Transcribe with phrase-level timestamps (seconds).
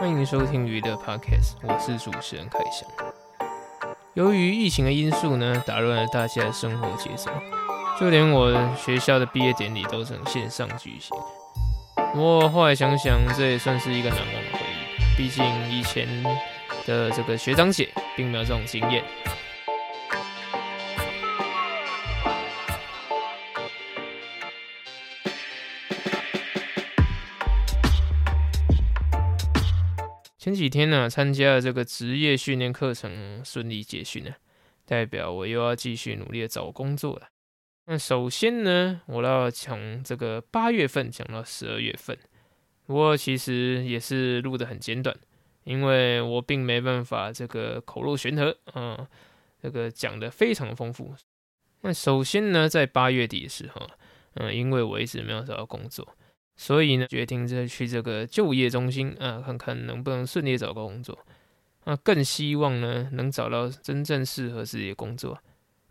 [0.00, 2.88] 欢迎收听娱乐 Podcast，我是主持人凯翔。
[4.14, 7.32] 由于疫情的因素呢，打乱了大家的生活节奏，
[7.98, 11.18] 就连我学校的毕业典礼都成线上举行。
[12.12, 16.06] 不过后来想想，这也算是一个难忘的回忆，毕竟以前
[16.86, 19.02] 的这个学长姐并没有这种经验。
[30.48, 34.34] 前几天呢，参加了这个职业训练课程，顺利结训了，
[34.86, 37.28] 代表我又要继续努力的找工作了。
[37.84, 42.16] 那首先呢，我要从这个八月份讲到十二月份，
[42.86, 45.14] 不过其实也是录的很简短，
[45.64, 49.06] 因为我并没办法这个口若悬河，嗯，
[49.60, 51.14] 这个讲的非常丰富。
[51.82, 53.86] 那首先呢，在八月底的时候，
[54.36, 56.16] 嗯，因为我一直没有找到工作。
[56.60, 61.16] 所以呢，决定再去这个就业中心啊，看看能不能顺利找个工作。
[61.84, 65.38] 那更希望呢，能找到真正适合自己的工作。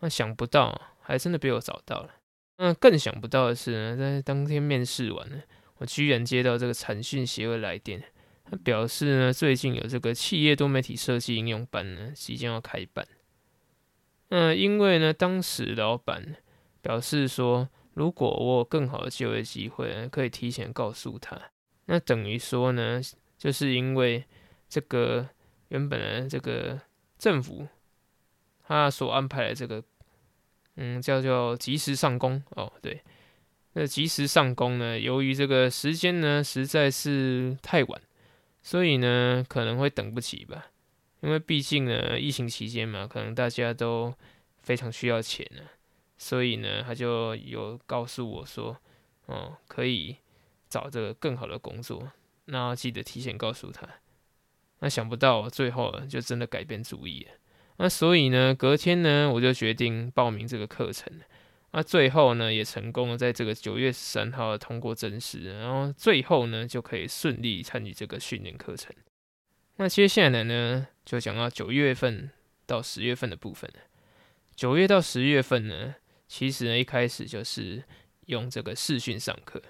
[0.00, 2.10] 那想不到，还真的被我找到了。
[2.56, 5.40] 那更想不到的是呢，在当天面试完呢，
[5.78, 8.02] 我居然接到这个产讯协会来电，
[8.44, 13.06] 他表示呢，最近有这个企业多媒体设计应用班呢，即将要开办。
[14.30, 16.34] 那因为呢，当时老板
[16.82, 17.68] 表示说。
[17.96, 21.40] 如果我有更好的就业机会，可以提前告诉他。
[21.86, 23.00] 那等于说呢，
[23.38, 24.22] 就是因为
[24.68, 25.26] 这个
[25.68, 26.78] 原本的这个
[27.18, 27.66] 政府
[28.62, 29.82] 他所安排的这个，
[30.74, 33.00] 嗯，叫做及时上工哦，对，
[33.72, 38.02] 那及时上工呢，由于这个时间呢实在是太晚，
[38.62, 40.66] 所以呢可能会等不起吧。
[41.20, 44.12] 因为毕竟呢疫情期间嘛，可能大家都
[44.58, 45.62] 非常需要钱呢。
[46.18, 48.76] 所以呢，他就有告诉我说，
[49.26, 50.16] 哦，可以
[50.68, 52.10] 找这个更好的工作，
[52.46, 53.86] 那记得提前告诉他。
[54.78, 57.32] 那想不到最后就真的改变主意了。
[57.76, 61.12] 那所以呢，隔天呢，我就决定报名这个课程。
[61.72, 68.94] 那最后呢，也成功了，在这个九月十三号通过真试，然后最后呢，就可以顺利参与这个训练课程。
[69.76, 72.30] 那接下来呢，就讲到九月份
[72.64, 73.70] 到十月份的部分
[74.54, 75.96] 九月到十月份呢。
[76.28, 77.82] 其实呢，一开始就是
[78.26, 79.62] 用这个视讯上课。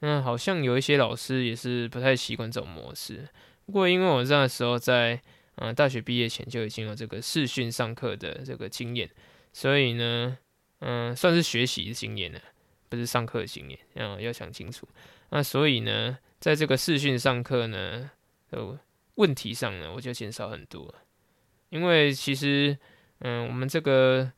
[0.00, 3.28] 那好像有一些老师也是不太习惯这种模式。
[3.64, 5.20] 不过因为我那时候在
[5.56, 9.08] 嗯大学毕业前就已经有这个视讯上课的这个经验，
[9.52, 10.36] 所以呢，
[10.80, 12.40] 嗯，算是学习的经验了，
[12.88, 13.78] 不是上课的经验。
[13.94, 14.86] 嗯，要想清楚。
[15.30, 18.10] 那所以呢，在这个视讯上课呢，
[18.50, 18.78] 呃，
[19.14, 20.94] 问题上呢，我就减少很多。
[21.70, 22.76] 因为其实，
[23.20, 24.32] 嗯，我们这个。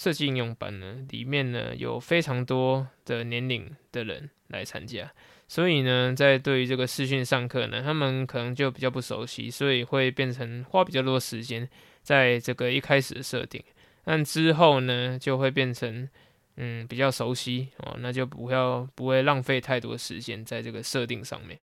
[0.00, 5.12] 设计应用班呢，里面呢有非常多的年龄的人来参加，
[5.46, 11.68] 所以呢，在对于这个视讯上课呢，他们可能就比较不熟悉，所以会变成花比较多时间
[12.02, 13.62] 在这个一开始的设定，
[14.02, 16.08] 但之后呢，就会变成
[16.56, 21.58] 嗯比较熟悉哦，那就不要不会浪费太多时间在这个设定上面。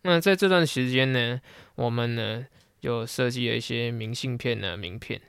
[0.00, 1.38] 那在这段时间呢，
[1.74, 2.46] 我们呢
[2.80, 5.20] 就设计了一些明信片呢，名片。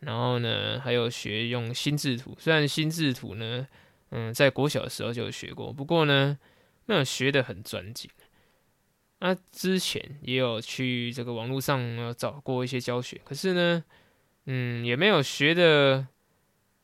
[0.00, 2.36] 然后呢，还有学用心智图。
[2.38, 3.66] 虽然心智图呢，
[4.10, 6.38] 嗯，在国小的时候就有学过，不过呢，
[6.86, 8.10] 没有学的很专精。
[9.18, 13.84] 那之前也有去这个网络上找过一些教学，可是呢，
[14.46, 16.06] 嗯，也没有学的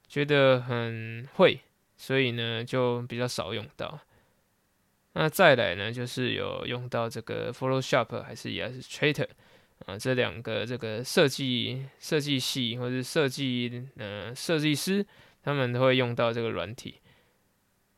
[0.07, 1.61] 觉得很会，
[1.97, 3.99] 所以呢，就比较少用到。
[5.15, 9.29] 那再来呢，就是有用到这个 Photoshop 还是 Illustrator。
[9.85, 15.07] 啊，这两个这个设计设计系或者设计呃设计师，
[15.43, 16.95] 他们都会用到这个软体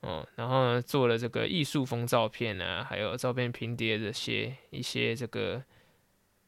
[0.01, 0.29] 哦。
[0.35, 5.63] 然后呢，做了这个艺术风照片啊，还有照片拼叠这些一些这个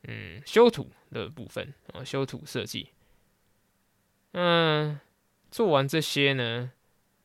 [0.02, 2.88] 嗯修图的部分啊，修图设计。
[4.32, 4.98] 嗯，
[5.50, 6.72] 做完这些呢，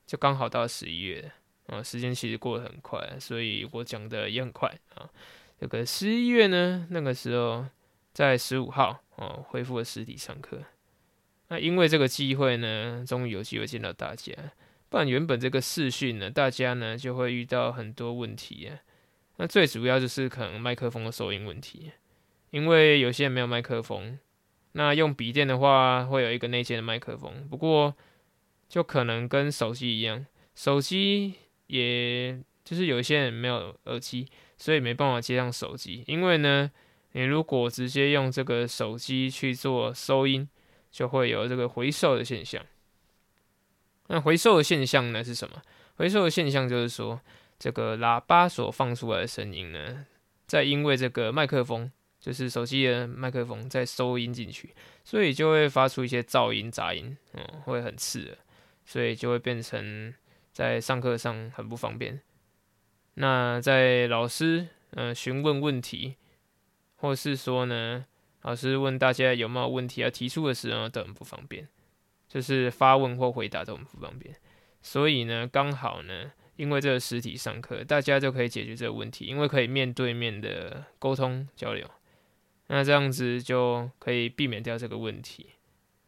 [0.05, 1.31] 就刚好到十一月
[1.65, 5.09] 啊，时间其实过得很快，所以我讲的也很快啊。
[5.59, 7.65] 这个十一月呢，那个时候。
[8.15, 10.63] 在十五号哦，恢复了实体上课。
[11.49, 14.33] 那因为这个机会呢，终于有机会见到大家。
[14.87, 18.79] 不然原本这个视讯呢，大家呢就会遇到很多问题啊。
[19.35, 21.91] 那最主要就是可能麦克风的收音问题，
[22.51, 24.17] 因为有些人没有麦克风。
[24.71, 27.93] 那用笔电的话，会有一个内建的麦克风，不过
[28.69, 30.25] 就可能跟手机一样，
[30.55, 31.33] 手机
[31.67, 36.71] 也就是有些人没有耳机，所以没办法接上手机，因为呢。
[37.15, 40.49] 你如果直接用这个手机去做收音，
[40.91, 42.61] 就会有这个回收的现象。
[44.07, 45.61] 那回收的现象呢是什么？
[45.95, 47.21] 回收的现象就是说，
[47.57, 50.05] 这个喇叭所放出来的声音呢，
[50.45, 51.89] 在因为这个麦克风
[52.19, 54.75] 就是手机的麦克风再收音进去，
[55.05, 58.37] 所以就会发出一些噪音、杂音，嗯，会很刺耳，
[58.85, 60.13] 所以就会变成
[60.51, 62.19] 在上课上很不方便。
[63.13, 66.17] 那在老师嗯询问问题，
[67.05, 68.03] 或是说呢，
[68.41, 71.67] 老师问大家有没有问题要提出的时候都很不方便，
[72.27, 74.35] 就是发问或回答都很不方便。
[74.81, 76.31] 所以呢，刚好呢。
[76.57, 81.85] 因为这个实体上课，大家就可以解决这个问题，因为可以面对面的沟通交流，
[82.67, 85.47] 那这样子就可以避免掉这个问题，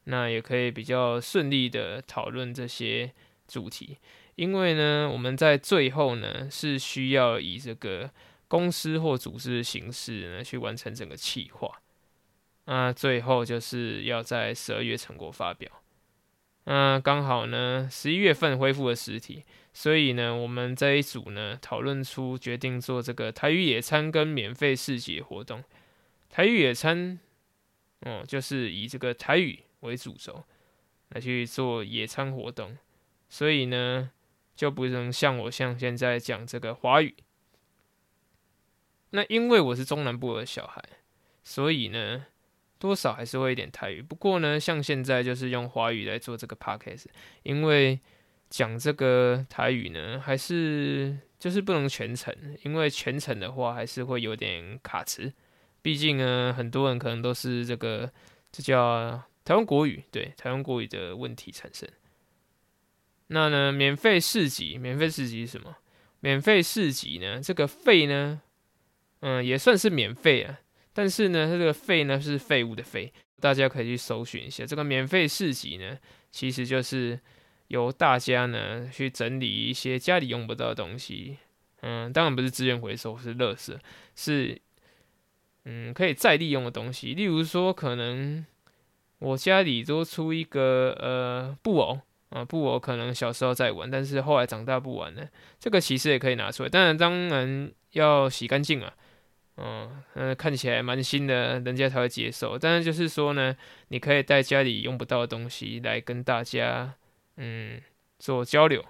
[0.05, 3.11] 那也可以比较顺利的讨论这些
[3.45, 3.97] 主题。
[4.35, 8.09] 因为呢，我们在最后呢是需要以这个
[8.47, 11.81] 公司或组织的形式呢去完成整个企划，
[12.65, 15.69] 那最后就是要在十二月成果发表。
[16.65, 19.44] 那刚好呢，十一月份恢复了实体。
[19.73, 25.63] 所以呢，我们这一组呢讨论出决定做这个台语野餐跟免费市集活动。
[26.29, 27.19] 台语野餐，
[28.01, 30.44] 哦，就是以这个台语为主轴
[31.09, 32.75] 来去做野餐活动。
[33.29, 34.09] 所以呢，
[34.55, 37.13] 就不能像我像现在讲这个华语。
[39.09, 40.83] 那因为我是中南部的小孩，
[41.44, 42.25] 所以呢，
[42.80, 44.01] 多少还是会一点台语。
[44.01, 47.06] 不过呢，像现在就是用华语来做这个 podcast，
[47.44, 48.00] 因为。
[48.50, 52.33] 讲这个台语呢，还是就是不能全程，
[52.63, 55.33] 因为全程的话还是会有点卡词。
[55.81, 58.09] 毕竟呢，很多人可能都是这个，
[58.50, 61.89] 这叫台湾国语，对台湾国语的问题产生。
[63.27, 65.75] 那呢，免费市集，免费市集是什么？
[66.21, 68.42] 免费市集呢，这个费呢，
[69.22, 70.60] 嗯，也算是免费啊。
[70.94, 74.66] 但是呢，它这个费呢是废物的废，大家可以去搜寻一下。
[74.66, 75.98] 这个免费市集呢，
[76.31, 77.19] 其实就是。
[77.69, 81.38] 由大家呢去整理一些家里用不到的东西，
[81.81, 83.75] 嗯，当然不是资源回收，是垃圾，
[84.16, 84.58] 是
[85.66, 87.14] 嗯可以再利用的东西。
[87.14, 88.46] 例如说，可能
[89.19, 92.00] 我家里多出一个呃布偶
[92.30, 95.28] 啊，布偶可能小时候在玩，但是后来长大不玩了，
[95.60, 98.94] 这个其实也可以拿出来，当然当然要洗干净啊，
[99.57, 102.57] 嗯，看起来蛮新的，人家才会接受。
[102.57, 103.56] 但是就是说呢，
[103.89, 106.94] 你可以带家里用不到的东西来跟大家。
[107.39, 107.80] 嗯，
[108.18, 108.83] 做交流、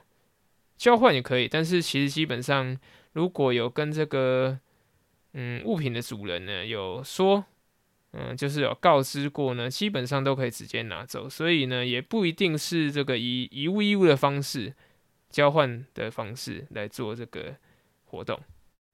[0.78, 2.80] 交换也可以，但是其实基本上，
[3.12, 4.58] 如果有跟这个
[5.34, 7.44] 嗯物品的主人呢有说，
[8.14, 14.74] 嗯，就是有告知过呢，基本上都可以直接拿走，所以呢，也不一定是这个以以物易物的方式
[15.30, 17.54] 交换的方式来做这个
[18.06, 18.40] 活动。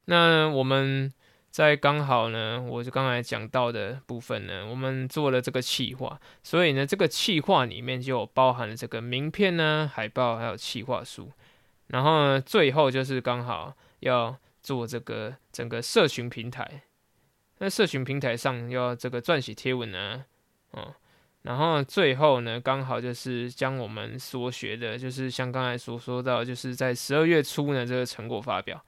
[0.05, 1.13] 那我们。
[1.53, 11.31] 在刚好呢，我就刚才讲到的部分呢，我们做了这个企划，所以呢，这个企划里面就包含了这个名片呢、海报还有企划书，
[11.89, 16.81] 然后呢，最后就是刚好要做这个整个社群平台，
[17.59, 20.25] 那社群平台上要这个撰写贴文呢，
[20.71, 20.91] 嗯，
[21.43, 28.83] 然后最后呢，刚好就是将我们所学的，就是像刚才所说到，就是在十二月初呢，这个成果发表。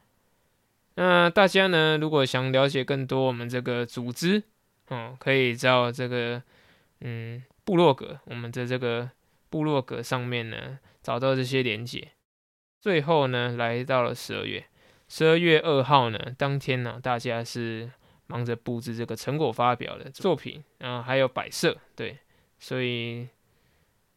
[0.95, 4.41] 那大家呢，如果想了解更多我们这个组织，
[4.87, 6.41] 哦，可以到这个
[7.01, 9.09] 嗯部落格，我们的这个
[9.49, 12.11] 部落格上面呢找到这些连接。
[12.79, 14.63] 最后呢，来到了十二月，
[15.09, 17.91] 十二月二号呢，当天呢，大家是
[18.27, 22.19] 忙着布置这个成果发表的作品，然后还有摆设，对，
[22.57, 23.27] 所以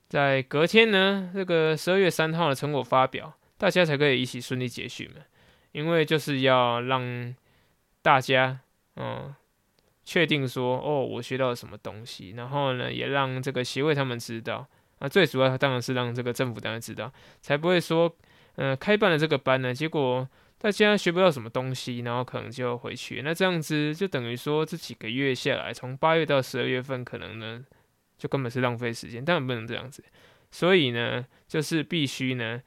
[0.08, 5.22] 在隔天呢，这个十二月三号的成果发表，大家才可以一起顺利结训嘛。
[5.78, 7.32] 因为就是要让
[8.02, 8.58] 大家，
[8.96, 9.32] 嗯，
[10.04, 14.66] 确定说，哦，我学到了什么东西，然后呢，也让这个协会他们知道，
[14.98, 18.12] 啊，最主要当然是让这个政府单位知道，才不会说，
[18.56, 27.64] 嗯，开办了这个班呢，结果大家学不到什么东西，然后可能就回去，那这样子就等于说这几个月下来，从八月到十二月份，可能呢，
[28.18, 30.02] 就根本是浪费时间，当然不能这样子，
[30.50, 32.60] 所以呢，就是必须呢，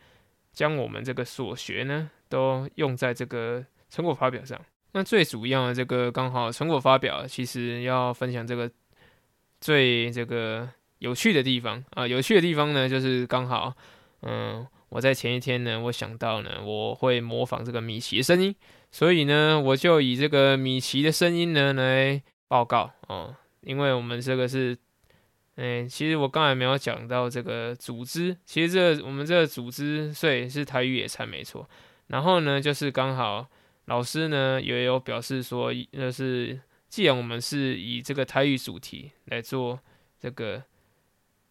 [0.53, 2.10] 将我们这个所学呢。
[2.31, 4.58] 都用在这个成果发表上。
[4.93, 8.72] 那最主要的这个刚好成果发表，其实要分享这个
[9.60, 12.08] 最这个有趣的地方啊。
[12.08, 13.75] 有趣的地方呢，就是刚好，
[14.22, 18.55] 嗯，我在前一天呢，我想到呢，我会模仿这个米奇的声音，
[18.93, 23.36] 所以呢，我就以这个米奇的声音呢来报告哦。
[23.60, 24.77] 因为我们这个是，
[25.55, 31.70] 哎，其实我刚才没有讲到这个组织，其实这我们这个组织，所以是台语野餐没错。
[32.08, 33.48] 然后呢，就是刚好
[33.86, 39.79] 老师呢也有表示说，就是既然我们是以这个台语主题来做
[40.20, 40.63] 这个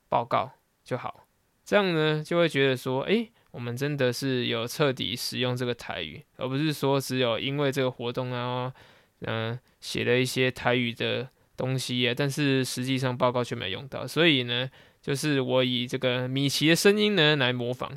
[0.08, 0.50] 报告
[0.82, 1.26] 就好，
[1.64, 8.72] 这样呢就会觉得说，哎，我们真的是有彻底使用这个台语，而不是说只有因为这个活动然后
[9.20, 11.28] 嗯，写了一些台语的
[11.60, 14.70] 东西啊，但是实际上报告却没用到，所以呢，
[15.02, 17.92] 就是我以这个米奇的声音呢来模仿，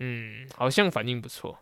[0.00, 1.58] 嗯，好像反应不错，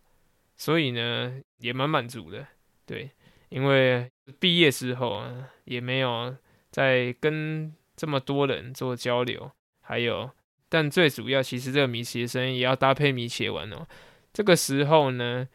[0.56, 2.44] 所以呢也蛮满足的，
[2.84, 3.10] 对，
[3.48, 4.10] 因为
[4.40, 6.36] 毕业之后啊也没有
[6.72, 10.28] 再跟这么多人做交流，还有，
[10.68, 13.86] 但最主要其实这个米奇的声音也要搭配米奇玩哦，
[14.32, 15.46] 这个时候呢，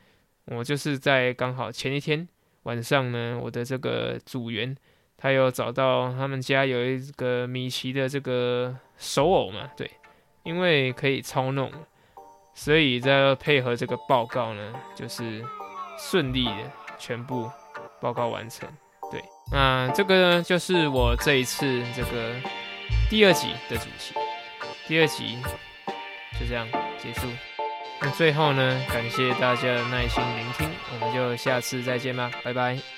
[0.46, 2.28] 我就是在刚好前一天。
[2.64, 4.76] 晚上呢，我的这个组员
[5.18, 9.90] 他有找到他们家有一个米奇的这个手偶嘛，对，
[10.44, 11.72] 因为可以操弄，
[12.54, 15.44] 所以在配合这个报告呢，就是
[15.98, 17.50] 顺利的全部
[18.02, 18.68] 报告完成。
[19.12, 22.36] 对，那这个呢就是我这一次这个
[23.10, 24.14] 第二集的主题，
[24.88, 25.38] 第二集
[26.40, 26.68] 就这样
[26.98, 27.28] 结束。
[28.02, 32.95] 那最后呢，感谢大家的耐心聆听，我们就下次再见吧，拜拜。